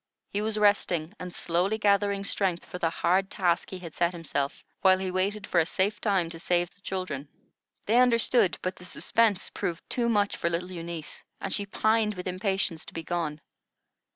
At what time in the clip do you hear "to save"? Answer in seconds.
6.31-6.71